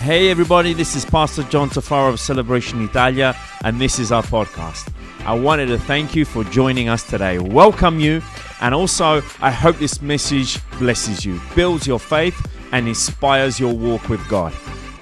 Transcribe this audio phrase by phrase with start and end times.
[0.00, 4.92] Hey everybody, this is Pastor John Tafaro of Celebration Italia, and this is our podcast.
[5.26, 8.22] I wanted to thank you for joining us today, welcome you,
[8.60, 12.40] and also I hope this message blesses you, builds your faith,
[12.70, 14.52] and inspires your walk with God.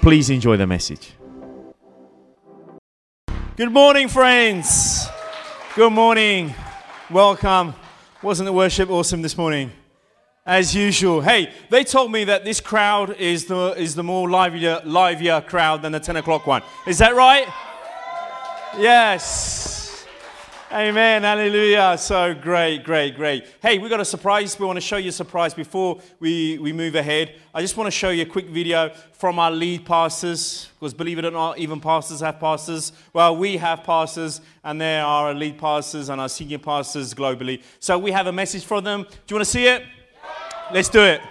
[0.01, 1.11] Please enjoy the message.
[3.55, 5.07] Good morning, friends.
[5.75, 6.55] Good morning.
[7.11, 7.75] Welcome.
[8.23, 9.71] Wasn't the worship awesome this morning?
[10.47, 11.19] As usual.
[11.19, 15.81] Hey, they told me that this crowd is the, is the more livelier, livelier crowd
[15.81, 16.61] than the 10 o'clock one.
[16.87, 17.45] Is that right?
[18.79, 20.05] Yes.
[20.71, 21.23] Amen.
[21.23, 21.97] Hallelujah.
[21.97, 23.45] So great, great, great.
[23.61, 24.57] Hey, we got a surprise.
[24.57, 27.35] We want to show you a surprise before we, we move ahead.
[27.53, 31.19] I just want to show you a quick video from our lead pastors, because believe
[31.19, 32.93] it or not, even pastors have pastors.
[33.11, 37.61] Well, we have pastors, and there are lead pastors and our senior pastors globally.
[37.81, 39.03] So we have a message for them.
[39.03, 39.83] Do you want to see it?
[40.73, 41.21] Let's do it.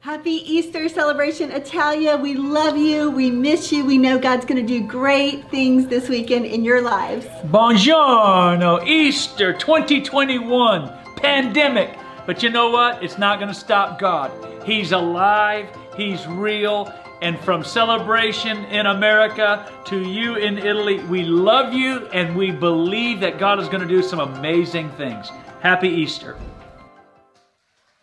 [0.00, 2.16] Happy Easter celebration, Italia.
[2.16, 3.10] We love you.
[3.10, 3.84] We miss you.
[3.84, 7.26] We know God's going to do great things this weekend in your lives.
[7.46, 11.98] Buongiorno, Easter 2021, pandemic.
[12.26, 13.02] But you know what?
[13.02, 14.30] It's not going to stop God.
[14.64, 16.92] He's alive, He's real.
[17.22, 23.20] And from celebration in America to you in Italy, we love you and we believe
[23.20, 25.28] that God is going to do some amazing things.
[25.60, 26.38] Happy Easter.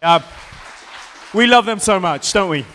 [0.07, 0.21] Uh,
[1.33, 2.65] we love them so much, don't we?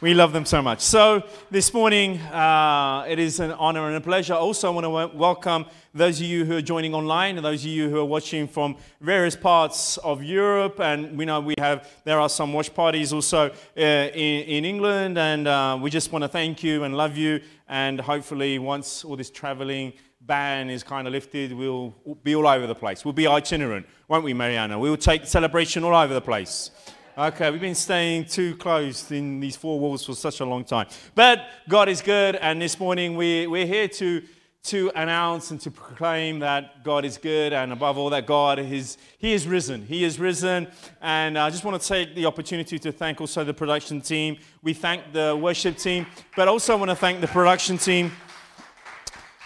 [0.00, 0.78] We love them so much.
[0.80, 4.34] So, this morning, uh, it is an honor and a pleasure.
[4.34, 7.64] Also, I want to w- welcome those of you who are joining online and those
[7.64, 10.78] of you who are watching from various parts of Europe.
[10.78, 15.18] And we know we have, there are some watch parties also uh, in, in England.
[15.18, 17.40] And uh, we just want to thank you and love you.
[17.68, 19.94] And hopefully, once all this traveling
[20.28, 23.02] ban is kind of lifted, we'll be all over the place.
[23.04, 24.78] We'll be itinerant, won't we, Mariana?
[24.78, 26.70] We will take celebration all over the place.
[27.16, 30.86] Okay, we've been staying too close in these four walls for such a long time.
[31.14, 34.22] But God is good, and this morning we, we're here to,
[34.64, 38.98] to announce and to proclaim that God is good, and above all, that God is
[39.16, 39.86] He is risen.
[39.86, 40.68] He is risen,
[41.00, 44.36] and I just want to take the opportunity to thank also the production team.
[44.62, 46.06] We thank the worship team,
[46.36, 48.12] but also I want to thank the production team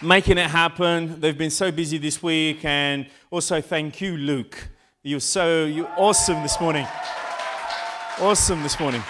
[0.03, 1.19] making it happen.
[1.21, 4.69] They've been so busy this week, and also thank you, Luke.
[5.01, 6.85] You're so you're awesome this morning.
[8.19, 9.01] Awesome this morning,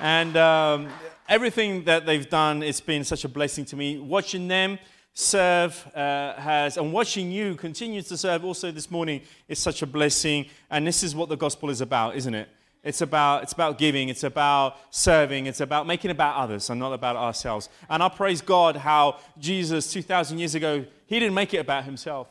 [0.00, 0.88] and um,
[1.28, 3.98] everything that they've done, it's been such a blessing to me.
[3.98, 4.78] Watching them
[5.12, 9.86] serve uh, has, and watching you continue to serve also this morning is such a
[9.86, 10.46] blessing.
[10.70, 12.48] And this is what the gospel is about, isn't it?
[12.84, 16.92] It's about, it's about giving, it's about serving, it's about making about others and not
[16.92, 17.70] about ourselves.
[17.88, 22.28] And I praise God how Jesus, 2,000 years ago, he didn't make it about himself.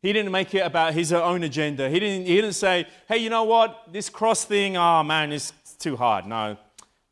[0.00, 1.90] He didn't make it about his own agenda.
[1.90, 3.92] He didn't, he didn't say, hey, you know what?
[3.92, 6.26] This cross thing, oh man, it's too hard.
[6.26, 6.56] No,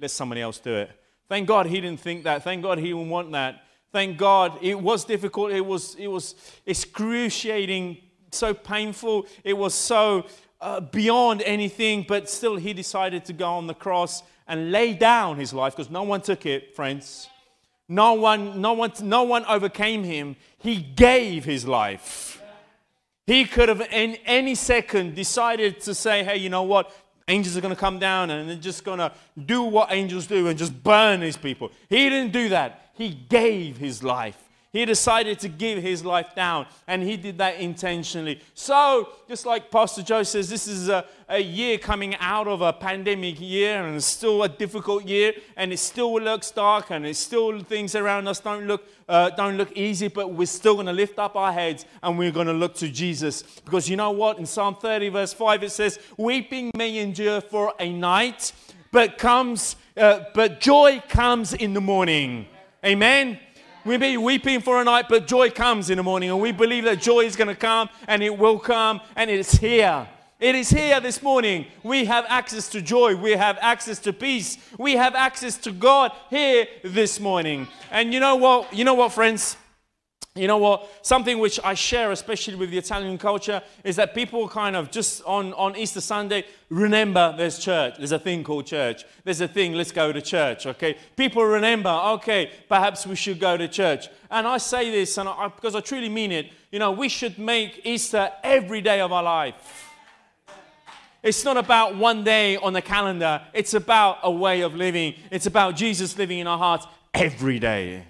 [0.00, 0.90] let somebody else do it.
[1.28, 2.42] Thank God he didn't think that.
[2.42, 3.64] Thank God he didn't want that.
[3.92, 5.52] Thank God it was difficult.
[5.52, 6.34] It was, it was
[6.64, 7.98] excruciating,
[8.30, 9.26] so painful.
[9.44, 10.24] It was so
[10.60, 15.36] uh, beyond anything, but still he decided to go on the cross and lay down
[15.36, 17.28] his life because no one took it, friends.
[17.88, 20.36] No one, no one, no one overcame him.
[20.58, 22.42] He gave his life.
[23.26, 26.90] He could have, in any second, decided to say, hey, you know what?
[27.28, 29.12] Angels are going to come down and they're just going to
[29.44, 31.70] do what angels do and just burn these people.
[31.90, 32.90] He didn't do that.
[32.94, 34.47] He gave his life.
[34.78, 38.40] He decided to give his life down, and he did that intentionally.
[38.54, 42.72] So, just like Pastor Joe says, this is a, a year coming out of a
[42.72, 47.18] pandemic year, and it's still a difficult year, and it still looks dark, and it's
[47.18, 50.92] still things around us don't look, uh, don't look easy, but we're still going to
[50.92, 53.42] lift up our heads and we're going to look to Jesus.
[53.64, 54.38] Because you know what?
[54.38, 58.52] In Psalm 30, verse 5, it says, Weeping may endure for a night,
[58.92, 62.46] but comes, uh, but joy comes in the morning.
[62.84, 63.40] Amen.
[63.84, 66.30] We may be weeping for a night, but joy comes in the morning.
[66.30, 69.52] And we believe that joy is going to come and it will come and it's
[69.52, 70.08] here.
[70.40, 71.66] It is here this morning.
[71.82, 73.16] We have access to joy.
[73.16, 74.56] We have access to peace.
[74.78, 77.66] We have access to God here this morning.
[77.90, 78.72] And you know what?
[78.72, 79.56] You know what, friends?
[80.38, 80.88] You know what?
[81.02, 85.22] Something which I share, especially with the Italian culture, is that people kind of just
[85.24, 87.94] on, on Easter Sunday remember there's church.
[87.98, 89.04] There's a thing called church.
[89.24, 90.96] There's a thing, let's go to church, okay?
[91.16, 94.08] People remember, okay, perhaps we should go to church.
[94.30, 96.50] And I say this and I, because I truly mean it.
[96.70, 99.86] You know, we should make Easter every day of our life.
[101.22, 105.14] It's not about one day on the calendar, it's about a way of living.
[105.30, 108.04] It's about Jesus living in our hearts every day.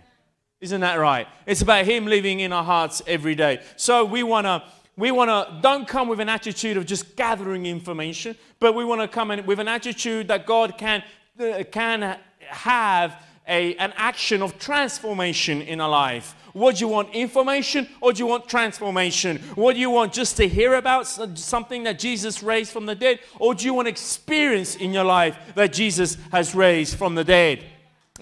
[0.60, 1.28] Isn't that right?
[1.46, 3.62] It's about Him living in our hearts every day.
[3.76, 4.62] So we want to.
[4.96, 9.00] We want to don't come with an attitude of just gathering information, but we want
[9.00, 11.05] to come in with an attitude that God can
[11.38, 16.34] uh, can have a, an action of transformation in our life.
[16.52, 19.38] What do you want, information or do you want transformation?
[19.54, 23.20] What do you want, just to hear about something that Jesus raised from the dead?
[23.38, 27.64] Or do you want experience in your life that Jesus has raised from the dead?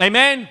[0.01, 0.49] Amen?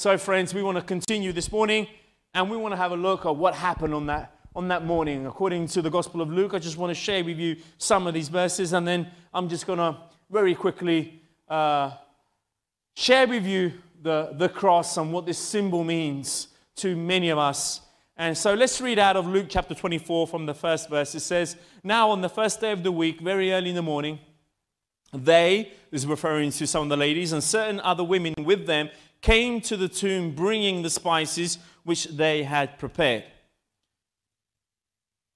[0.00, 1.86] So, friends, we want to continue this morning
[2.32, 5.26] and we want to have a look at what happened on that, on that morning.
[5.26, 8.14] According to the Gospel of Luke, I just want to share with you some of
[8.14, 9.98] these verses and then I'm just going to
[10.30, 11.90] very quickly uh,
[12.96, 17.82] share with you the, the cross and what this symbol means to many of us.
[18.16, 21.14] And so let's read out of Luke chapter 24 from the first verse.
[21.14, 24.18] It says, Now on the first day of the week, very early in the morning,
[25.12, 28.88] they, this is referring to some of the ladies, and certain other women with them,
[29.20, 33.24] came to the tomb bringing the spices which they had prepared.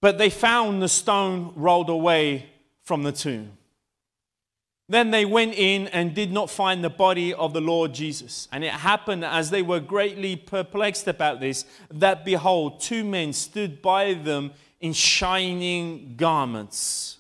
[0.01, 2.47] But they found the stone rolled away
[2.83, 3.57] from the tomb.
[4.89, 8.49] Then they went in and did not find the body of the Lord Jesus.
[8.53, 13.81] And it happened as they were greatly perplexed about this, that behold, two men stood
[13.81, 17.17] by them in shining garments.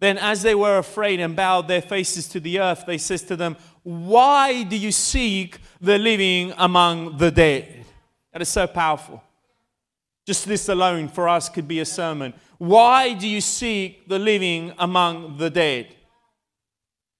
[0.00, 3.36] Then, as they were afraid and bowed their faces to the earth, they says to
[3.36, 7.84] them, Why do you seek the living among the dead?
[8.32, 9.22] That is so powerful.
[10.26, 12.34] Just this alone for us could be a sermon.
[12.58, 15.88] Why do you seek the living among the dead?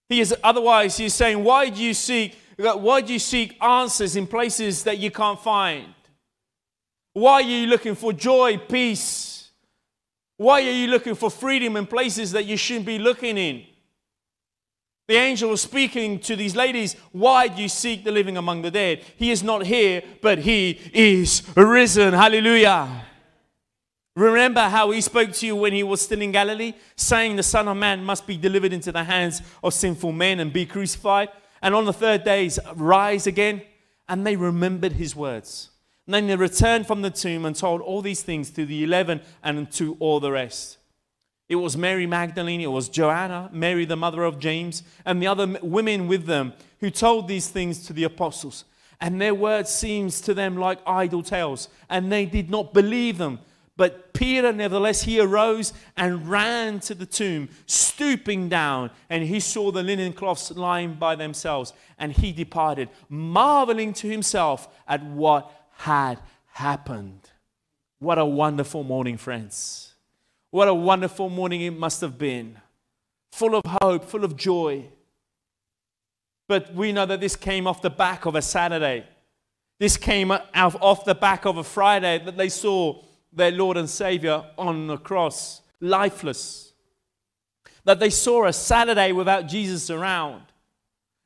[0.08, 4.26] He is otherwise he's saying, why do you seek why do you seek answers in
[4.26, 5.94] places that you can't find?
[7.12, 9.50] Why are you looking for joy, peace?
[10.36, 13.64] Why are you looking for freedom in places that you shouldn't be looking in?
[15.08, 18.70] The angel was speaking to these ladies, Why do you seek the living among the
[18.70, 19.02] dead?
[19.16, 22.12] He is not here, but he is risen.
[22.12, 23.06] Hallelujah.
[24.14, 27.68] Remember how he spoke to you when he was still in Galilee, saying the Son
[27.68, 31.30] of Man must be delivered into the hands of sinful men and be crucified,
[31.62, 33.62] and on the third day rise again?
[34.08, 35.70] And they remembered his words.
[36.06, 39.22] And then they returned from the tomb and told all these things to the eleven
[39.42, 40.77] and to all the rest.
[41.48, 45.58] It was Mary Magdalene, it was Joanna, Mary the mother of James, and the other
[45.62, 48.64] women with them who told these things to the apostles.
[49.00, 53.38] And their words seems to them like idle tales, and they did not believe them.
[53.78, 59.70] But Peter, nevertheless, he arose and ran to the tomb, stooping down, and he saw
[59.70, 66.18] the linen cloths lying by themselves, and he departed, marveling to himself at what had
[66.54, 67.20] happened.
[68.00, 69.87] What a wonderful morning, friends.
[70.50, 72.56] What a wonderful morning it must have been.
[73.32, 74.86] Full of hope, full of joy.
[76.48, 79.06] But we know that this came off the back of a Saturday.
[79.78, 83.02] This came out off the back of a Friday that they saw
[83.32, 86.72] their Lord and Savior on the cross, lifeless.
[87.84, 90.42] That they saw a Saturday without Jesus around.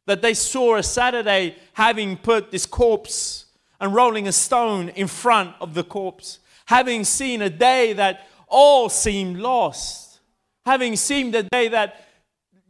[0.06, 3.46] That they saw a Saturday having put this corpse
[3.80, 6.40] and rolling a stone in front of the corpse.
[6.66, 10.20] Having seen a day that all seemed lost.
[10.64, 12.06] Having seen the day that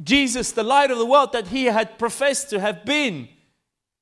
[0.02, 3.28] Jesus, the light of the world that he had professed to have been,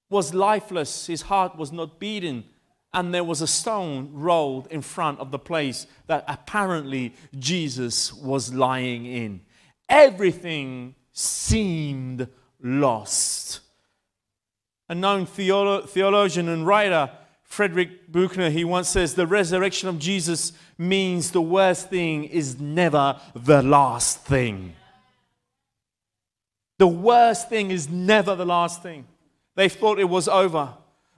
[0.09, 1.09] was lifeless.
[1.09, 2.44] His heart was not beating
[2.93, 8.53] and there was a stone rolled in front of the place that apparently Jesus was
[8.53, 9.41] lying in.
[9.88, 12.26] Everything seemed
[12.61, 13.61] lost.
[14.88, 17.11] A known theolo- theologian and writer,
[17.50, 23.21] Frederick Buechner, he once says the resurrection of Jesus means the worst thing is never
[23.35, 24.75] the last thing.
[26.78, 29.04] The worst thing is never the last thing.
[29.57, 30.75] They thought it was over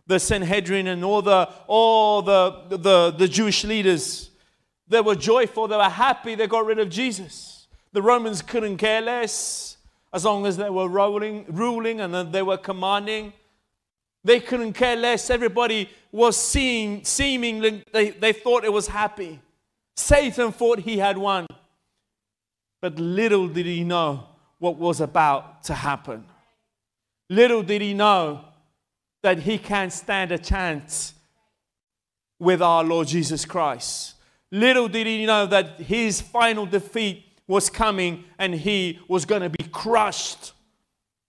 [0.06, 4.30] the Sanhedrin and all the, all the, the, the Jewish leaders.
[4.88, 7.68] They were joyful, they were happy, they got rid of Jesus.
[7.92, 9.76] The Romans couldn't care less
[10.14, 13.34] as long as they were ruling, ruling and they were commanding.
[14.24, 15.30] They couldn't care less.
[15.30, 19.40] Everybody was seeing, seemingly, they, they thought it was happy.
[19.96, 21.46] Satan thought he had won.
[22.80, 24.26] But little did he know
[24.58, 26.24] what was about to happen.
[27.28, 28.44] Little did he know
[29.22, 31.14] that he can't stand a chance
[32.38, 34.14] with our Lord Jesus Christ.
[34.50, 39.48] Little did he know that his final defeat was coming and he was going to
[39.48, 40.52] be crushed.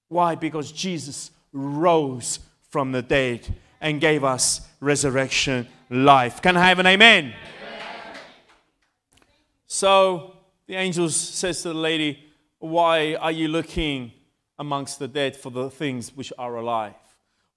[0.09, 0.35] Why?
[0.35, 2.39] Because Jesus rose
[2.73, 6.41] from the dead and gave us resurrection life.
[6.41, 7.25] Can I have an amen?
[7.25, 7.35] amen.
[9.67, 12.25] So the angel says to the lady,
[12.57, 14.11] Why are you looking
[14.57, 16.95] amongst the dead for the things which are alive?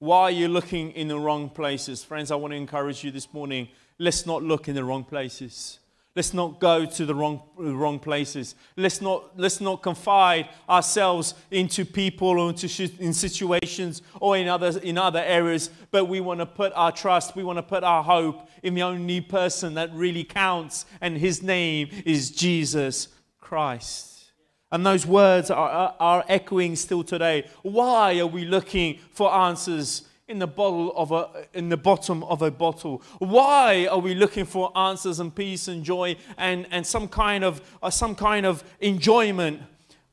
[0.01, 2.05] Why are you looking in the wrong places?
[2.05, 3.69] Friends, I want to encourage you this morning
[3.99, 5.79] let's not look in the wrong places.
[6.17, 8.55] Let's not go to the wrong, wrong places.
[8.75, 14.79] Let's not, let's not confide ourselves into people or into in situations or in other,
[14.79, 18.03] in other areas, but we want to put our trust, we want to put our
[18.03, 23.09] hope in the only person that really counts, and his name is Jesus
[23.39, 24.33] Christ.
[24.73, 27.47] And those words are, are, are echoing still today.
[27.61, 32.43] Why are we looking for answers in the bottle of a in the bottom of
[32.43, 37.07] a bottle why are we looking for answers and peace and joy and and some
[37.07, 39.63] kind of uh, some kind of enjoyment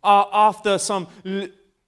[0.03, 1.07] uh, after some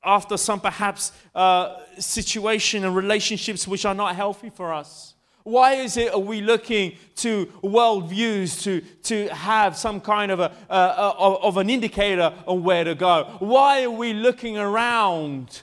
[0.04, 5.14] after some perhaps uh, situation and relationships which are not healthy for us
[5.44, 10.52] why is it are we looking to worldviews to, to have some kind of, a,
[10.68, 13.36] uh, uh, of an indicator of where to go?
[13.38, 15.62] Why are we looking around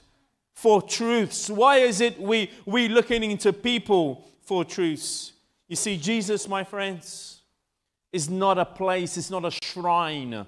[0.62, 1.50] for truths?
[1.50, 5.32] Why is it we, we looking into people for truths?
[5.66, 7.40] You see, Jesus, my friends,
[8.12, 10.46] is not a place, it's not a shrine.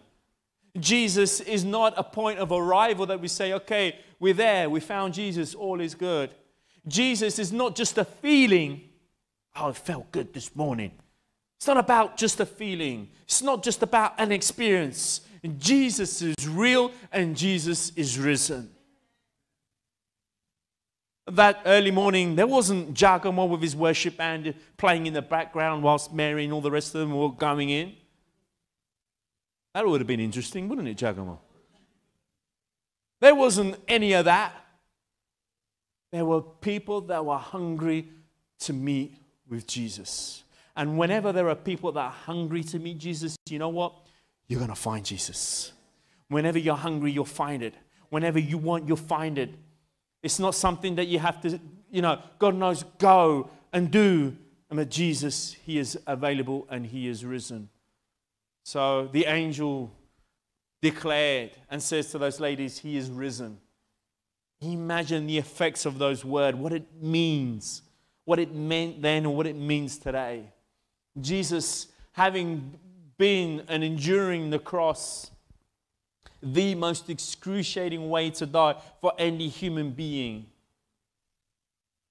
[0.78, 5.14] Jesus is not a point of arrival that we say, okay, we're there, we found
[5.14, 6.30] Jesus, all is good.
[6.87, 8.83] Jesus is not just a feeling,
[9.56, 10.92] oh, it felt good this morning.
[11.56, 15.23] It's not about just a feeling, it's not just about an experience.
[15.59, 18.73] Jesus is real and Jesus is risen
[21.26, 26.12] that early morning, there wasn't Giacomo with his worship band playing in the background whilst
[26.12, 27.94] Mary and all the rest of them were going in.
[29.74, 31.40] That would have been interesting, wouldn't it, Giacomo?
[33.20, 34.52] There wasn't any of that.
[36.12, 38.08] There were people that were hungry
[38.60, 39.16] to meet
[39.48, 40.44] with Jesus.
[40.76, 43.94] And whenever there are people that are hungry to meet Jesus, you know what?
[44.46, 45.72] You're going to find Jesus.
[46.28, 47.74] Whenever you're hungry, you'll find it.
[48.10, 49.54] Whenever you want, you'll find it.
[50.24, 54.34] It's not something that you have to, you know, God knows, go and do.
[54.70, 57.68] And that Jesus, He is available and He is risen.
[58.64, 59.92] So the angel
[60.80, 63.58] declared and says to those ladies, He is risen.
[64.62, 67.82] Imagine the effects of those words, what it means,
[68.24, 70.50] what it meant then and what it means today.
[71.20, 72.80] Jesus, having
[73.18, 75.30] been and enduring the cross,
[76.44, 80.46] the most excruciating way to die for any human being.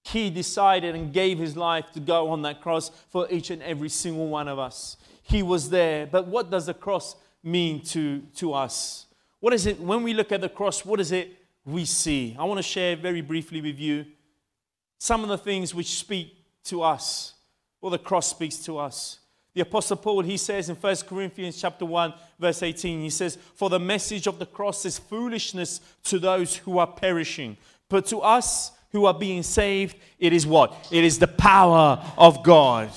[0.03, 3.89] He decided and gave his life to go on that cross for each and every
[3.89, 4.97] single one of us.
[5.23, 6.05] He was there.
[6.05, 9.05] But what does the cross mean to, to us?
[9.39, 12.35] What is it, when we look at the cross, what is it we see?
[12.37, 14.05] I want to share very briefly with you
[14.97, 17.33] some of the things which speak to us,
[17.81, 19.19] or the cross speaks to us.
[19.53, 23.69] The Apostle Paul, he says in 1 Corinthians chapter 1, verse 18, he says, For
[23.69, 27.57] the message of the cross is foolishness to those who are perishing.
[27.87, 30.87] But to us who are being saved, it is what?
[30.91, 32.89] It is the power of God.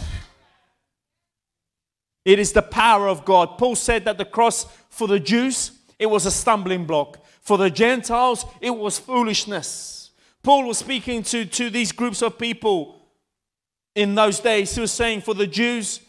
[2.25, 3.59] It is the power of God.
[3.59, 7.19] Paul said that the cross for the Jews, it was a stumbling block.
[7.43, 10.11] For the Gentiles, it was foolishness.
[10.43, 13.01] Paul was speaking to, to these groups of people
[13.95, 14.75] in those days.
[14.75, 16.01] He was saying, For the Jews,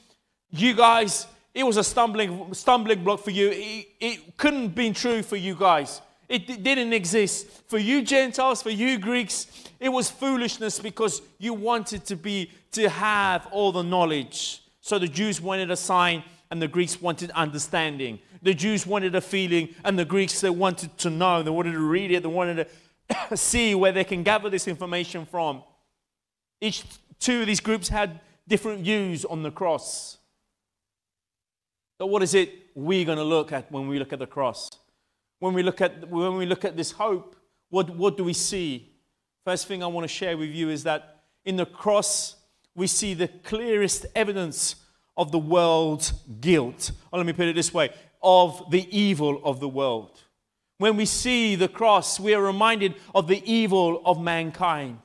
[0.51, 3.49] you guys, it was a stumbling, stumbling block for you.
[3.49, 6.01] It, it couldn't be true for you guys.
[6.29, 7.47] It, it didn't exist.
[7.67, 9.47] For you Gentiles, for you Greeks,
[9.79, 14.61] it was foolishness because you wanted to be to have all the knowledge.
[14.81, 18.19] So the Jews wanted a sign and the Greeks wanted understanding.
[18.41, 21.43] The Jews wanted a feeling and the Greeks they wanted to know.
[21.43, 22.23] They wanted to read it.
[22.23, 22.67] They wanted
[23.29, 25.63] to see where they can gather this information from.
[26.61, 26.83] Each
[27.19, 30.17] two of these groups had different views on the cross.
[31.99, 34.69] So what is it we're going to look at when we look at the cross?
[35.39, 37.35] When we look at, when we look at this hope,
[37.69, 38.91] what, what do we see?
[39.43, 42.35] First thing I want to share with you is that in the cross,
[42.75, 44.75] we see the clearest evidence
[45.15, 46.91] of the world's guilt.
[47.11, 47.89] Or let me put it this way
[48.21, 50.21] of the evil of the world.
[50.77, 54.99] When we see the cross, we are reminded of the evil of mankind.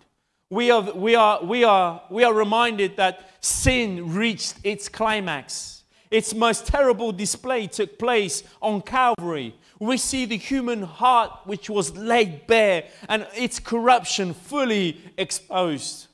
[0.51, 5.82] We are, we are, we are, we are reminded that sin reached its climax
[6.13, 9.55] its most terrible display took place on Calvary.
[9.81, 16.09] We see the human heart which was laid bare and its corruption fully exposed.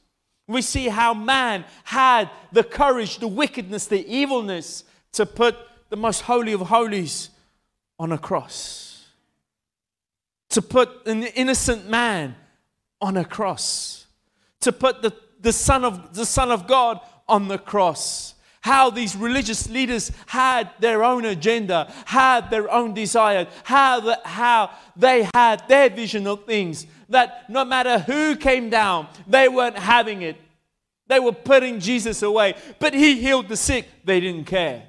[0.47, 5.57] We see how man had the courage, the wickedness, the evilness to put
[5.91, 7.31] the most holy of holies
[7.99, 9.05] on a cross.
[10.51, 12.37] To put an innocent man
[13.01, 14.07] on a cross.
[14.61, 19.17] To put the, the, son, of, the Son of God on the cross how these
[19.17, 25.67] religious leaders had their own agenda, had their own desire, how, the, how they had
[25.69, 30.37] their vision of things, that no matter who came down, they weren't having it.
[31.07, 32.55] They were putting Jesus away.
[32.79, 34.83] But he healed the sick, they didn't care.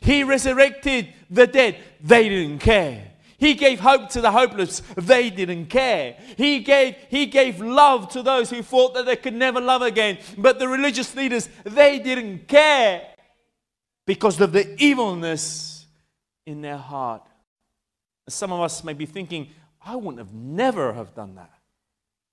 [0.00, 1.76] He resurrected the dead.
[2.02, 3.11] They didn't care.
[3.42, 4.82] He gave hope to the hopeless.
[4.94, 6.16] They didn't care.
[6.36, 10.18] He gave, he gave love to those who thought that they could never love again.
[10.38, 13.02] But the religious leaders, they didn't care
[14.06, 15.86] because of the evilness
[16.46, 17.26] in their heart.
[18.28, 19.50] Some of us may be thinking,
[19.84, 21.50] I wouldn't have never have done that.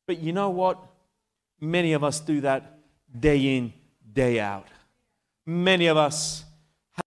[0.06, 0.78] But you know what?
[1.60, 2.78] Many of us do that
[3.20, 3.74] day in,
[4.14, 4.68] day out.
[5.44, 6.44] Many of us
[6.92, 7.06] have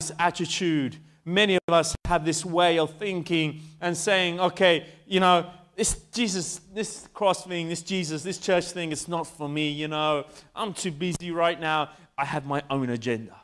[0.00, 0.96] this attitude.
[1.24, 6.60] Many of us have this way of thinking and saying, okay, you know, this Jesus,
[6.74, 10.24] this cross thing, this Jesus, this church thing, it's not for me, you know.
[10.54, 11.90] I'm too busy right now.
[12.18, 13.36] I have my own agenda.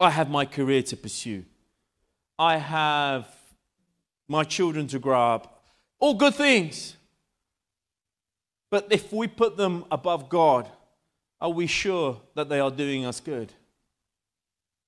[0.00, 1.44] I have my career to pursue.
[2.38, 3.28] I have
[4.28, 5.64] my children to grow up.
[5.98, 6.96] All good things.
[8.70, 10.68] But if we put them above God,
[11.40, 13.52] are we sure that they are doing us good?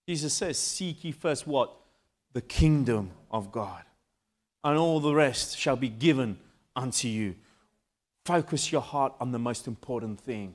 [0.09, 1.75] Jesus says, Seek ye first what?
[2.33, 3.83] The kingdom of God,
[4.65, 6.39] and all the rest shall be given
[6.77, 7.35] unto you.
[8.25, 10.55] Focus your heart on the most important thing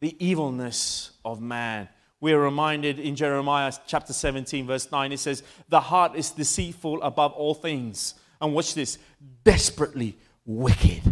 [0.00, 1.88] the evilness of man.
[2.20, 7.02] We are reminded in Jeremiah chapter 17, verse 9, it says, The heart is deceitful
[7.02, 8.14] above all things.
[8.40, 8.98] And watch this
[9.44, 11.02] desperately wicked.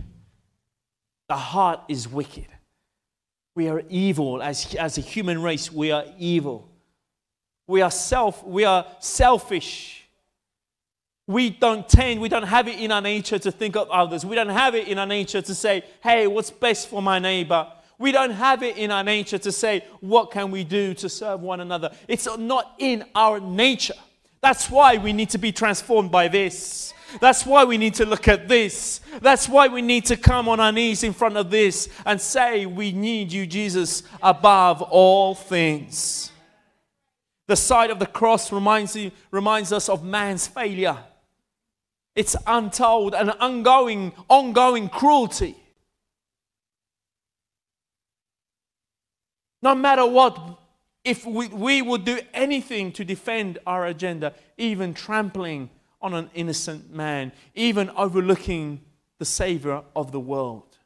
[1.28, 2.46] The heart is wicked.
[3.56, 4.42] We are evil.
[4.42, 6.68] As, as a human race, we are evil.
[7.66, 10.04] We are self, we are selfish.
[11.26, 14.26] We don't tend, we don't have it in our nature to think of others.
[14.26, 17.66] We don't have it in our nature to say, hey, what's best for my neighbor?
[17.99, 21.40] We don't have it in our nature to say, what can we do to serve
[21.40, 21.92] one another?
[22.09, 23.94] It's not in our nature.
[24.42, 26.92] That's why we need to be transformed by this.
[27.21, 29.00] That's why we need to look at this.
[29.23, 32.66] That's why we need to come on our knees in front of this and say,
[32.66, 36.33] We need you, Jesus, above all things.
[37.46, 40.98] The sight of the cross reminds, you, reminds us of man's failure.
[42.14, 45.56] It's untold and ongoing, ongoing cruelty.
[49.61, 50.59] No matter what,
[51.04, 56.92] if we, we would do anything to defend our agenda, even trampling on an innocent
[56.92, 58.80] man, even overlooking
[59.18, 60.76] the Savior of the world.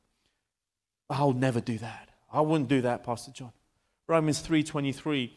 [1.10, 2.08] I'll never do that.
[2.32, 3.52] I wouldn't do that, Pastor John.
[4.06, 5.32] Romans 3:23,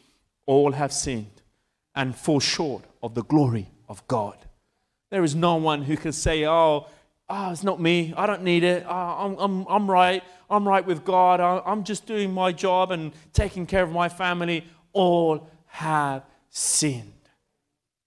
[0.46, 1.42] all have sinned
[1.94, 4.36] and fall short of the glory of God.
[5.10, 6.86] There is no one who can say, "Oh,
[7.28, 8.14] oh it's not me.
[8.16, 8.84] I don't need it.
[8.88, 10.22] Oh, I'm, I'm, I'm right.
[10.48, 11.40] I'm right with God.
[11.40, 17.12] I'm just doing my job and taking care of my family." All have sinned.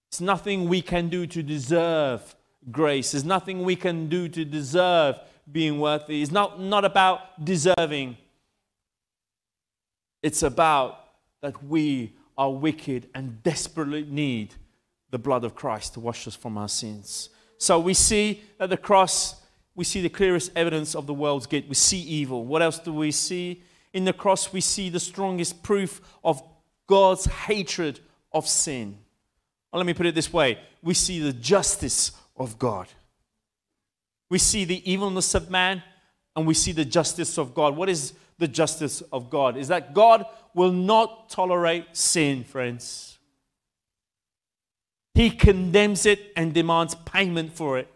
[0.08, 2.36] It's nothing we can do to deserve
[2.70, 3.12] grace.
[3.12, 5.18] There's nothing we can do to deserve
[5.50, 6.22] being worthy.
[6.22, 8.16] It's not, not about deserving.
[10.22, 11.04] It's about
[11.42, 14.54] that we are wicked and desperately need
[15.10, 17.30] the blood of Christ to wash us from our sins.
[17.58, 19.40] So we see at the cross,
[19.74, 21.64] we see the clearest evidence of the world's guilt.
[21.68, 22.44] We see evil.
[22.44, 23.62] What else do we see?
[23.92, 26.42] In the cross, we see the strongest proof of
[26.86, 28.00] God's hatred
[28.32, 28.98] of sin
[29.76, 32.86] let me put it this way we see the justice of God.
[34.28, 35.82] We see the evilness of man
[36.34, 37.76] and we see the justice of God.
[37.76, 39.56] What is the justice of God?
[39.56, 43.18] Is that God will not tolerate sin, friends.
[45.14, 47.88] He condemns it and demands payment for it.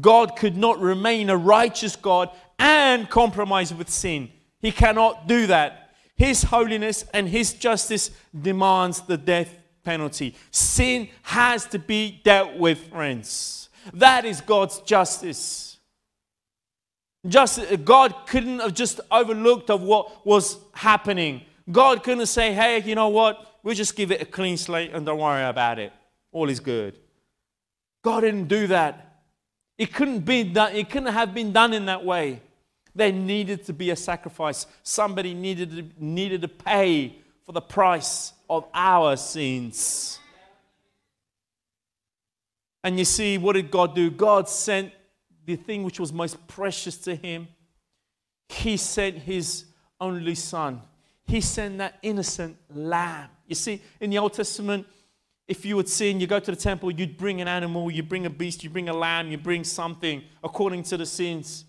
[0.00, 4.30] God could not remain a righteous God and compromise with sin.
[4.60, 5.90] He cannot do that.
[6.16, 10.34] His holiness and his justice demands the death penalty.
[10.50, 13.68] Sin has to be dealt with, friends.
[13.94, 15.78] That is God's justice.
[17.26, 21.42] Just, God couldn't have just overlooked of what was happening.
[21.70, 23.58] God couldn't say, hey, you know what?
[23.62, 25.92] We'll just give it a clean slate and don't worry about it.
[26.32, 26.98] All is good.
[28.02, 29.20] God didn't do that.
[29.78, 32.42] It couldn't be done, it couldn't have been done in that way.
[32.94, 34.66] There needed to be a sacrifice.
[34.82, 40.18] Somebody needed to, needed to pay for the price of our sins.
[42.84, 44.10] And you see, what did God do?
[44.10, 44.92] God sent
[45.46, 47.48] the thing which was most precious to him.
[48.48, 49.64] He sent his
[50.00, 50.82] only son.
[51.24, 53.30] He sent that innocent lamb.
[53.46, 54.86] You see, in the Old Testament,
[55.48, 58.26] if you would sin, you go to the temple, you'd bring an animal, you bring
[58.26, 61.64] a beast, you bring a lamb, you bring something according to the sins.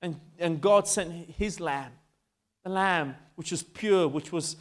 [0.00, 1.92] And, and God sent his lamb,
[2.64, 4.56] the lamb which was pure, which was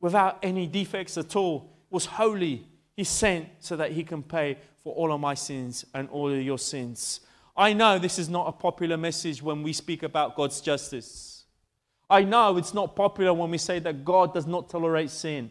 [0.00, 2.66] without any defects at all, was holy.
[2.96, 6.42] He sent so that he can pay for all of my sins and all of
[6.42, 7.20] your sins.
[7.56, 11.37] I know this is not a popular message when we speak about God's justice.
[12.10, 15.50] I know it's not popular when we say that God does not tolerate sin.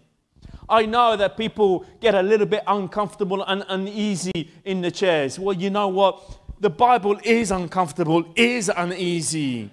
[0.70, 5.39] I know that people get a little bit uncomfortable and uneasy in the chairs.
[5.39, 6.39] Well, you know what?
[6.60, 9.70] The Bible is uncomfortable, is uneasy.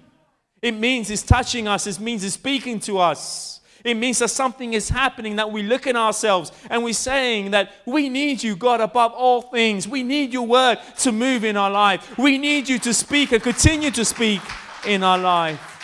[0.61, 3.59] It means it's touching us, it means it's speaking to us.
[3.83, 7.71] It means that something is happening, that we look at ourselves and we're saying that
[7.85, 9.87] we need you, God, above all things.
[9.87, 12.17] We need your word to move in our life.
[12.17, 14.41] We need you to speak and continue to speak
[14.87, 15.74] in our life.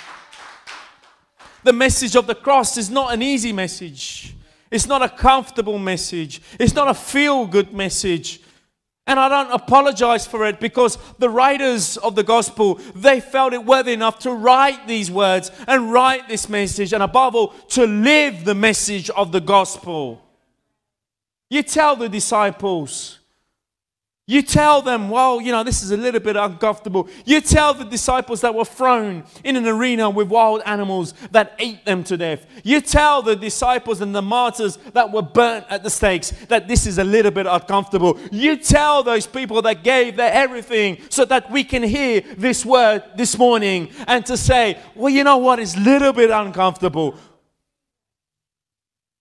[1.63, 4.35] The message of the cross is not an easy message.
[4.71, 6.41] It's not a comfortable message.
[6.59, 8.41] It's not a feel good message.
[9.07, 13.65] And I don't apologize for it because the writers of the gospel, they felt it
[13.65, 18.45] worthy enough to write these words and write this message and above all, to live
[18.45, 20.21] the message of the gospel.
[21.49, 23.19] You tell the disciples,
[24.27, 27.09] you tell them, well, you know, this is a little bit uncomfortable.
[27.25, 31.83] You tell the disciples that were thrown in an arena with wild animals that ate
[31.85, 32.45] them to death.
[32.63, 36.85] You tell the disciples and the martyrs that were burnt at the stakes that this
[36.85, 38.17] is a little bit uncomfortable.
[38.31, 43.03] You tell those people that gave their everything so that we can hear this word
[43.17, 47.15] this morning and to say, well, you know what, it's a little bit uncomfortable.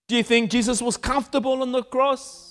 [0.07, 2.50] Do you think Jesus was comfortable on the cross?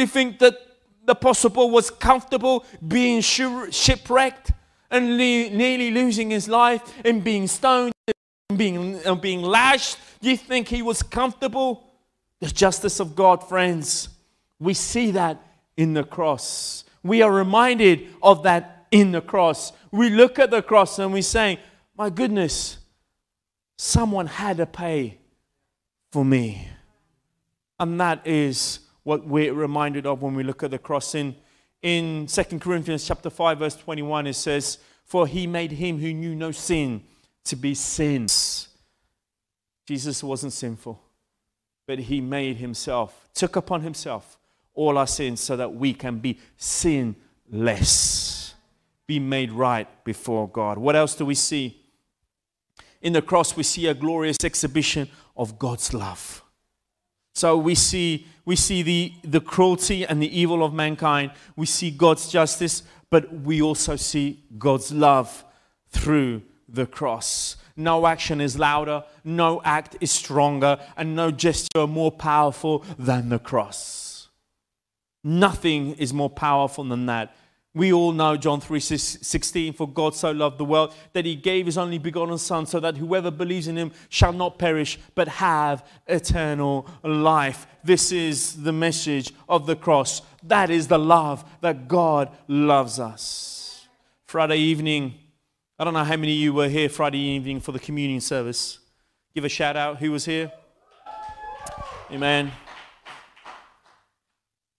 [0.00, 0.58] Do you think that
[1.04, 4.50] the apostle was comfortable being shipwrecked
[4.90, 9.98] and nearly losing his life and being stoned and being, and being lashed?
[10.22, 11.92] Do you think he was comfortable?
[12.40, 14.08] The justice of God, friends,
[14.58, 15.36] we see that
[15.76, 16.84] in the cross.
[17.02, 19.70] We are reminded of that in the cross.
[19.90, 21.60] We look at the cross and we say,
[21.94, 22.78] My goodness,
[23.76, 25.18] someone had to pay
[26.10, 26.68] for me.
[27.78, 31.14] And that is what we're reminded of when we look at the cross.
[31.14, 31.34] In,
[31.82, 36.34] in 2 Corinthians chapter 5, verse 21, it says, For he made him who knew
[36.34, 37.02] no sin
[37.44, 38.26] to be sin.
[39.86, 41.02] Jesus wasn't sinful,
[41.86, 44.38] but he made himself, took upon himself
[44.74, 48.54] all our sins so that we can be sinless,
[49.06, 50.78] be made right before God.
[50.78, 51.76] What else do we see?
[53.02, 56.44] In the cross, we see a glorious exhibition of God's love.
[57.34, 61.30] So we see, we see the, the cruelty and the evil of mankind.
[61.54, 65.44] We see God's justice, but we also see God's love
[65.90, 67.54] through the cross.
[67.76, 73.38] No action is louder, no act is stronger, and no gesture more powerful than the
[73.38, 74.26] cross.
[75.22, 77.32] Nothing is more powerful than that.
[77.72, 81.78] We all know John 3:16 for God so loved the world that he gave his
[81.78, 86.88] only begotten son so that whoever believes in him shall not perish but have eternal
[87.04, 87.68] life.
[87.84, 90.22] This is the message of the cross.
[90.42, 93.86] That is the love that God loves us.
[94.26, 95.14] Friday evening,
[95.78, 98.80] I don't know how many of you were here Friday evening for the communion service.
[99.32, 100.50] Give a shout out who was here.
[102.10, 102.50] Amen.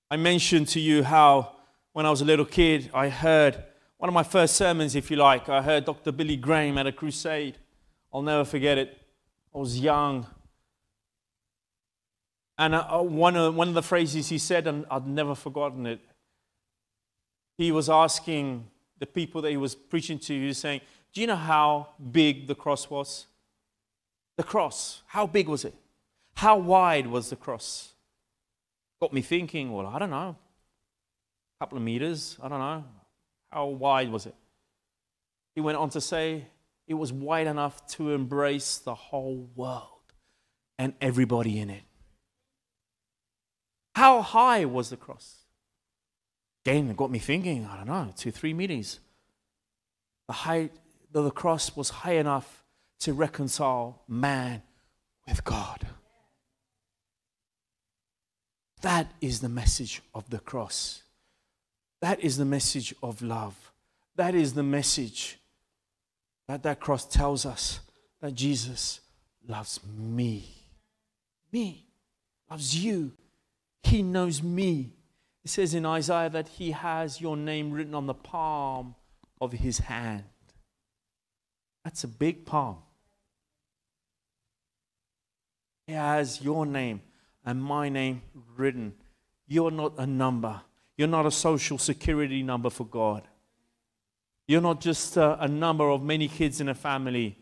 [0.09, 1.55] I mentioned to you how
[1.93, 3.63] when I was a little kid, I heard
[3.97, 6.11] one of my first sermons, if you like, I heard Dr.
[6.11, 7.57] Billy Graham at a crusade.
[8.13, 8.97] I'll never forget it.
[9.53, 10.25] I was young.
[12.57, 15.99] And uh, one, of, one of the phrases he said, and I've never forgotten it,
[17.57, 20.81] he was asking the people that he was preaching to, he was saying,
[21.13, 23.27] Do you know how big the cross was?
[24.37, 25.75] The cross, how big was it?
[26.35, 27.93] How wide was the cross?
[28.99, 30.37] Got me thinking, well, I don't know,
[31.61, 32.83] couple of meters, I don't know.
[33.51, 34.33] How wide was it?
[35.53, 36.47] He went on to say
[36.87, 40.11] it was wide enough to embrace the whole world
[40.79, 41.83] and everybody in it.
[43.93, 45.35] How high was the cross?
[46.65, 48.99] Again, it got me thinking, I don't know, two, three meters.
[50.25, 50.71] The height
[51.13, 52.63] of the cross was high enough
[53.01, 54.63] to reconcile man
[55.27, 55.85] with God.
[58.81, 61.03] That is the message of the cross.
[62.01, 63.71] That is the message of love.
[64.15, 65.39] That is the message
[66.47, 67.79] that that cross tells us
[68.21, 68.99] that Jesus
[69.47, 70.45] loves me.
[71.51, 71.85] Me.
[72.49, 73.13] Loves you.
[73.83, 74.91] He knows me.
[75.43, 78.95] It says in Isaiah that he has your name written on the palm
[79.39, 80.23] of his hand.
[81.83, 82.77] That's a big palm.
[85.87, 87.01] He has your name
[87.43, 88.21] and my name
[88.55, 88.93] written.
[89.47, 90.61] You're not a number.
[91.01, 93.23] You're not a social security number for God.
[94.47, 97.39] You're not just a, a number of many kids in a family.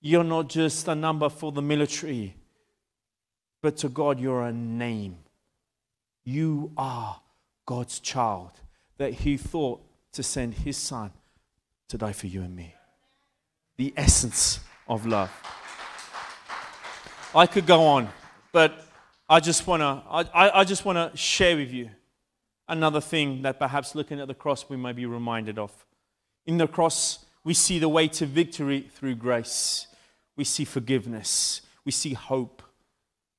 [0.00, 2.34] You're not just a number for the military.
[3.60, 5.18] But to God, you're a name.
[6.24, 7.20] You are
[7.66, 8.52] God's child
[8.96, 11.10] that He thought to send His Son
[11.88, 12.74] to die for you and me.
[13.76, 15.30] The essence of love.
[17.34, 18.08] I could go on.
[18.52, 18.86] But
[19.28, 20.02] I just want to
[20.34, 21.90] I, I just want to share with you
[22.72, 25.70] another thing that perhaps looking at the cross we may be reminded of.
[26.46, 29.86] In the cross, we see the way to victory through grace.
[30.36, 31.60] We see forgiveness.
[31.84, 32.62] We see hope.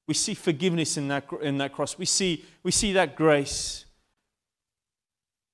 [0.07, 1.97] We see forgiveness in that, in that cross.
[1.97, 3.85] We see, we see that grace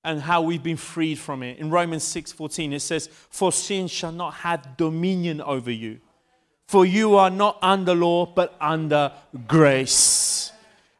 [0.03, 1.57] and how we've been freed from it.
[1.57, 5.99] In Romans 6:14 it says, "For sin shall not have dominion over you,
[6.67, 9.13] for you are not under law but under
[9.47, 10.51] grace."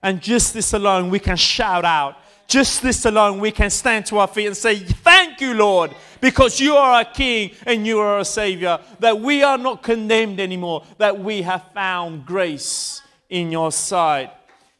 [0.01, 2.17] And just this alone we can shout out.
[2.49, 6.59] Just this alone we can stand to our feet and say, "Thank you, Lord, because
[6.59, 10.83] you are a king and you are a savior, that we are not condemned anymore,
[10.97, 14.31] that we have found grace in your sight."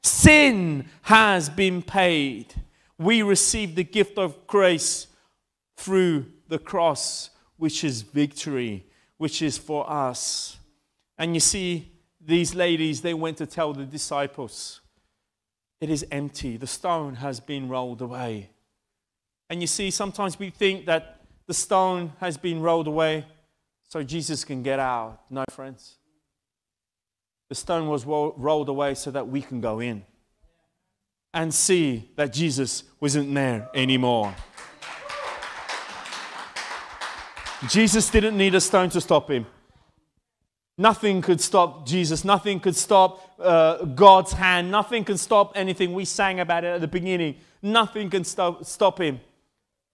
[0.02, 2.56] Sin has been paid
[3.00, 5.08] we receive the gift of grace
[5.78, 8.86] through the cross, which is victory,
[9.18, 10.58] which is for us.
[11.18, 14.82] And you see, these ladies, they went to tell the disciples,
[15.82, 16.58] it is empty.
[16.58, 18.50] The stone has been rolled away.
[19.50, 23.26] And you see, sometimes we think that the stone has been rolled away
[23.88, 25.22] so Jesus can get out.
[25.30, 25.96] No, friends.
[27.48, 30.04] The stone was rolled away so that we can go in
[31.34, 34.36] and see that Jesus wasn't there anymore.
[37.68, 39.46] Jesus didn't need a stone to stop him.
[40.80, 42.24] Nothing could stop Jesus.
[42.24, 44.72] Nothing could stop uh, God's hand.
[44.72, 45.92] Nothing can stop anything.
[45.92, 47.36] We sang about it at the beginning.
[47.62, 49.20] Nothing can stop, stop him.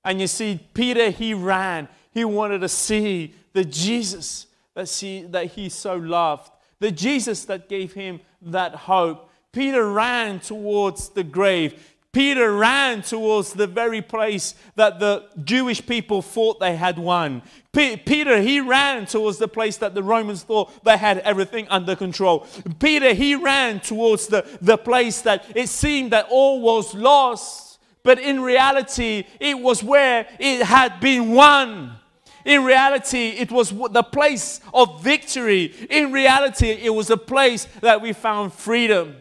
[0.03, 1.87] And you see, Peter, he ran.
[2.11, 4.45] He wanted to see the Jesus
[4.75, 9.31] that, see, that he so loved, the Jesus that gave him that hope.
[9.51, 11.94] Peter ran towards the grave.
[12.15, 17.41] Peter ran towards the very place that the Jewish people thought they had won.
[17.73, 21.93] P- Peter, he ran towards the place that the Romans thought they had everything under
[21.93, 22.47] control.
[22.79, 28.17] Peter, he ran towards the, the place that it seemed that all was lost, but
[28.17, 31.97] in reality, it was where it had been won.
[32.45, 35.65] In reality, it was the place of victory.
[35.89, 39.17] In reality, it was a place that we found freedom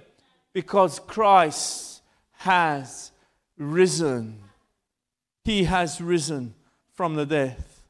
[0.53, 1.84] because Christ
[2.45, 3.11] has
[3.57, 4.39] risen.
[5.45, 6.55] He has risen
[6.93, 7.83] from the death.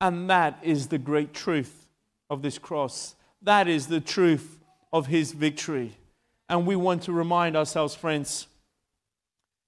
[0.00, 1.86] And that is the great truth
[2.30, 3.14] of this cross.
[3.42, 4.58] That is the truth
[4.94, 5.92] of his victory.
[6.48, 8.46] And we want to remind ourselves, friends,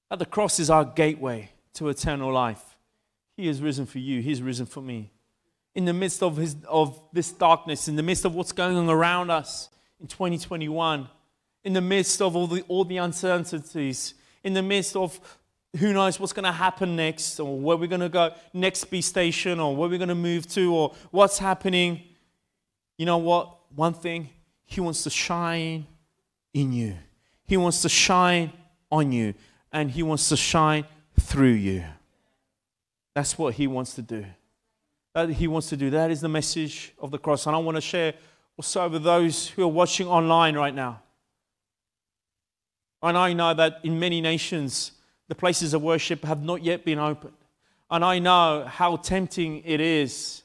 [0.08, 2.76] that the cross is our gateway to eternal life.
[3.36, 5.10] He has risen for you, He's risen for me.
[5.74, 8.88] In the midst of, his, of this darkness, in the midst of what's going on
[8.88, 9.68] around us
[10.00, 11.08] in 2021,
[11.64, 15.20] in the midst of all the, all the uncertainties, in the midst of
[15.78, 19.00] who knows what's going to happen next, or where we're going to go next be
[19.00, 22.02] station, or where we're going to move to, or what's happening.
[22.98, 23.56] You know what?
[23.74, 24.28] One thing,
[24.64, 25.86] He wants to shine
[26.52, 26.96] in you,
[27.46, 28.52] He wants to shine
[28.90, 29.34] on you,
[29.72, 30.84] and He wants to shine
[31.18, 31.84] through you.
[33.14, 34.26] That's what He wants to do.
[35.14, 35.90] That He wants to do.
[35.90, 37.46] That is the message of the cross.
[37.46, 38.14] And I want to share
[38.56, 41.01] also with those who are watching online right now.
[43.02, 44.92] And I know that in many nations,
[45.28, 47.34] the places of worship have not yet been opened.
[47.90, 50.42] And I know how tempting it is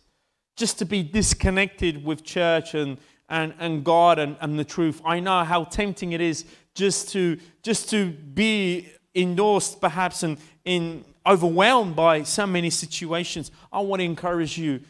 [0.55, 2.97] just to be disconnected with church and,
[3.29, 5.01] and, and God and, and the truth.
[5.05, 11.05] I know how tempting it is just to, just to be endorsed, perhaps, and in,
[11.25, 13.51] overwhelmed by so many situations.
[13.71, 14.81] I want to encourage you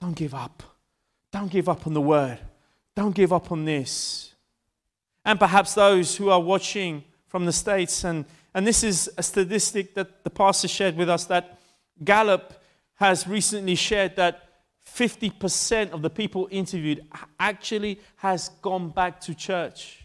[0.00, 0.62] don't give up.
[1.32, 2.38] Don't give up on the word.
[2.96, 4.29] Don't give up on this
[5.30, 8.02] and perhaps those who are watching from the States.
[8.02, 11.60] And, and this is a statistic that the pastor shared with us that
[12.02, 12.60] Gallup
[12.96, 14.42] has recently shared that
[14.92, 17.06] 50% of the people interviewed
[17.38, 20.02] actually has gone back to church.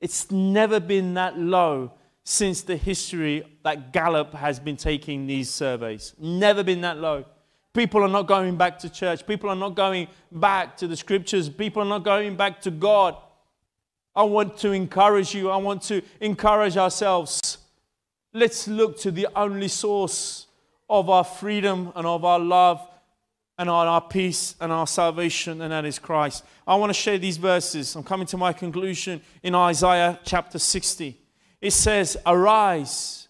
[0.00, 1.92] It's never been that low
[2.24, 6.12] since the history that Gallup has been taking these surveys.
[6.18, 7.24] Never been that low.
[7.72, 9.24] People are not going back to church.
[9.28, 11.48] People are not going back to the scriptures.
[11.48, 13.16] People are not going back to God.
[14.16, 15.50] I want to encourage you.
[15.50, 17.58] I want to encourage ourselves.
[18.32, 20.46] Let's look to the only source
[20.88, 22.80] of our freedom and of our love
[23.58, 26.44] and our peace and our salvation, and that is Christ.
[26.66, 27.94] I want to share these verses.
[27.94, 31.18] I'm coming to my conclusion in Isaiah chapter 60.
[31.60, 33.28] It says, Arise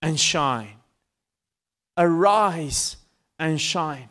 [0.00, 0.74] and shine.
[1.96, 2.96] Arise
[3.38, 4.08] and shine,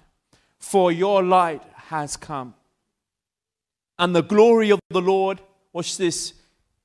[0.60, 2.54] for your light has come.
[3.98, 5.42] And the glory of the Lord
[5.74, 6.34] watch this,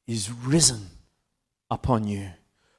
[0.07, 0.87] is risen
[1.70, 2.31] upon you.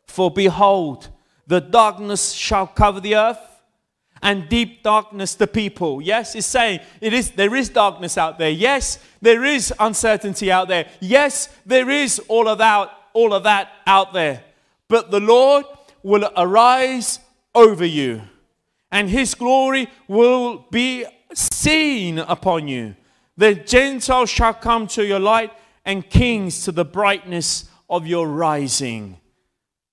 [0.06, 1.10] For behold,
[1.46, 3.40] the darkness shall cover the earth,
[4.22, 6.02] and deep darkness the people.
[6.02, 8.50] Yes, it's saying it is there is darkness out there.
[8.50, 10.90] Yes, there is uncertainty out there.
[11.00, 14.44] Yes, there is all of that, all of that out there.
[14.88, 15.66] But the Lord
[16.02, 17.20] will arise
[17.54, 18.22] over you,
[18.92, 22.96] and his glory will be seen upon you.
[23.36, 25.52] The Gentiles shall come to your light,
[25.88, 29.18] and kings to the brightness of your rising.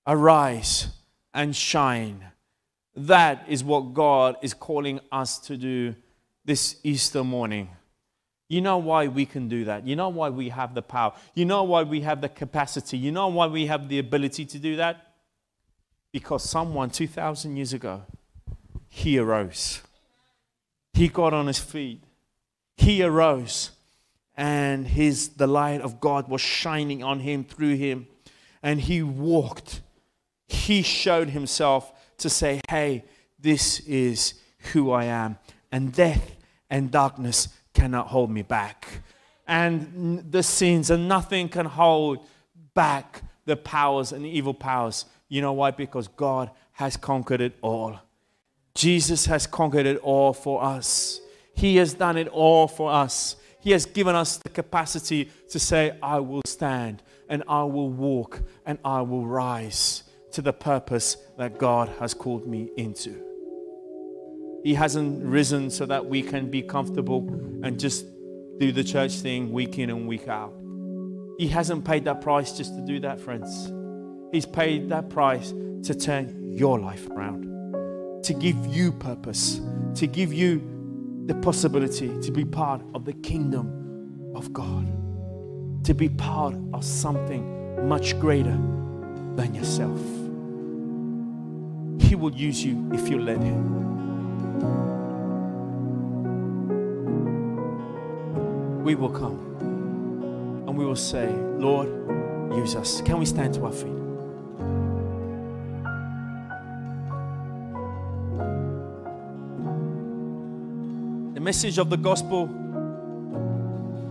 [0.05, 0.89] Arise
[1.33, 2.25] and shine.
[2.95, 5.95] That is what God is calling us to do
[6.43, 7.69] this Easter morning.
[8.49, 9.87] You know why we can do that.
[9.87, 11.13] You know why we have the power.
[11.33, 12.97] You know why we have the capacity.
[12.97, 15.13] You know why we have the ability to do that?
[16.11, 18.03] Because someone 2,000 years ago,
[18.89, 19.81] he arose.
[20.93, 22.03] He got on his feet.
[22.75, 23.71] He arose.
[24.37, 28.07] And his, the light of God was shining on him through him.
[28.61, 29.81] And he walked.
[30.47, 33.05] He showed himself to say, hey,
[33.39, 34.35] this is
[34.73, 35.37] who I am.
[35.71, 36.35] And death
[36.69, 39.01] and darkness cannot hold me back.
[39.47, 42.25] And the sins and nothing can hold
[42.73, 45.05] back the powers and evil powers.
[45.29, 45.71] You know why?
[45.71, 47.99] Because God has conquered it all.
[48.73, 51.21] Jesus has conquered it all for us.
[51.53, 53.37] He has done it all for us.
[53.65, 58.43] He has given us the capacity to say, I will stand and I will walk
[58.63, 63.19] and I will rise to the purpose that God has called me into.
[64.63, 67.27] He hasn't risen so that we can be comfortable
[67.63, 68.05] and just
[68.59, 70.53] do the church thing week in and week out.
[71.39, 73.73] He hasn't paid that price just to do that, friends.
[74.31, 75.49] He's paid that price
[75.85, 79.59] to turn your life around, to give you purpose,
[79.95, 80.74] to give you
[81.25, 84.85] the possibility to be part of the kingdom of God,
[85.83, 88.57] to be part of something much greater
[89.35, 89.99] than yourself.
[92.07, 93.73] He will use you if you let Him.
[98.83, 99.39] We will come
[100.67, 101.87] and we will say, Lord,
[102.55, 103.01] use us.
[103.01, 104.04] Can we stand to our feet?
[111.45, 112.49] Message of the gospel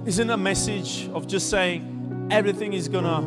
[0.06, 3.18] isn't a message of just saying everything is going to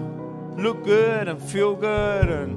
[0.61, 2.55] look good and feel good and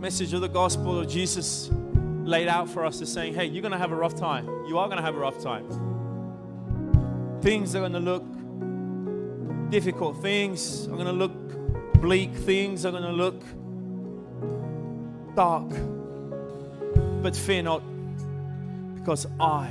[0.00, 1.70] message of the gospel of Jesus
[2.24, 4.48] laid out for us is saying, hey, you're going to have a rough time.
[4.66, 5.68] You are going to have a rough time.
[7.40, 8.24] Things are going to look
[9.70, 10.20] difficult.
[10.20, 12.34] Things are going to look bleak.
[12.34, 13.44] Things are going to look
[15.36, 15.70] dark.
[17.22, 17.84] But fear not,
[19.02, 19.66] because I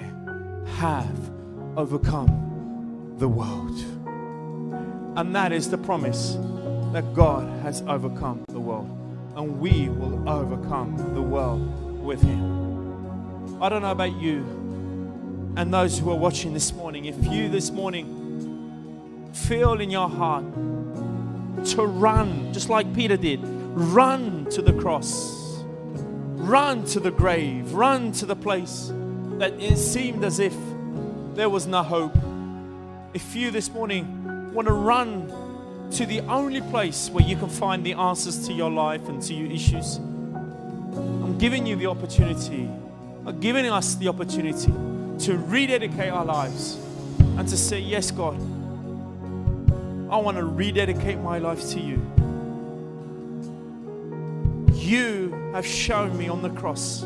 [0.75, 1.31] have
[1.77, 3.79] overcome the world.
[5.15, 6.35] And that is the promise
[6.91, 8.89] that God has overcome the world
[9.37, 13.61] and we will overcome the world with Him.
[13.63, 14.39] I don't know about you
[15.55, 17.05] and those who are watching this morning.
[17.05, 20.43] If you this morning feel in your heart
[21.67, 25.63] to run, just like Peter did, run to the cross,
[26.35, 28.91] run to the grave, run to the place
[29.41, 30.53] that it seemed as if
[31.33, 32.15] there was no hope.
[33.15, 37.83] If you this morning want to run to the only place where you can find
[37.83, 39.97] the answers to your life and to your issues.
[39.97, 42.69] I'm giving you the opportunity,
[43.25, 44.71] I'm giving us the opportunity
[45.25, 46.77] to rededicate our lives
[47.19, 48.39] and to say, Yes, God,
[50.11, 51.99] I want to rededicate my life to you.
[54.75, 57.03] You have shown me on the cross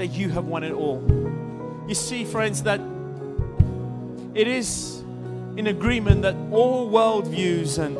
[0.00, 1.04] that you have won it all.
[1.86, 2.80] You see, friends, that
[4.34, 5.02] it is
[5.56, 7.98] in agreement that all worldviews and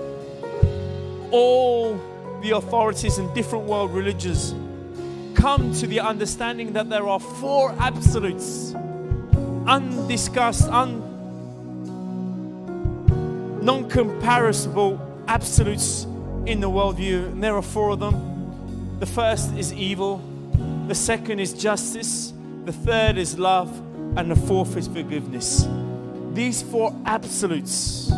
[1.31, 2.01] all
[2.43, 4.55] the authorities in different world religions
[5.35, 8.75] come to the understanding that there are four absolutes,
[9.67, 11.01] undiscussed, un,
[13.63, 16.05] non comparable absolutes
[16.47, 17.27] in the worldview.
[17.27, 18.97] And there are four of them.
[19.01, 20.23] The first is evil,
[20.91, 22.33] the second is justice,
[22.65, 23.71] the third is love,
[24.17, 25.69] and the fourth is forgiveness.
[26.33, 28.11] These four absolutes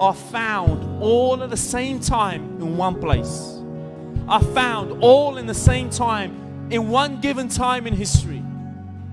[0.00, 3.60] are found all at the same time in one place,
[4.26, 8.42] are found all in the same time in one given time in history,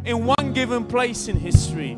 [0.05, 1.97] in one given place in history.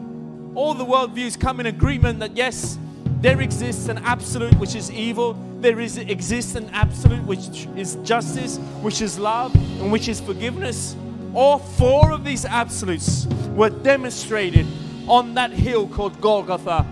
[0.55, 2.79] All the worldviews come in agreement that yes,
[3.21, 5.33] there exists an absolute which is evil,
[5.65, 9.51] there is, exists an absolute which is justice, which is love,
[9.81, 10.95] and which is forgiveness.
[11.33, 14.67] All four of these absolutes were demonstrated
[15.07, 16.85] on that hill called Golgotha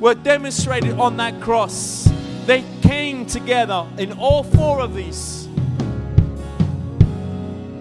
[0.00, 2.10] were demonstrated on that cross.
[2.44, 5.48] They came together in all four of these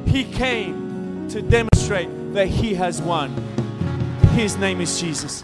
[0.06, 3.32] He came to demonstrate that He has won.
[4.36, 5.44] His name is Jesus.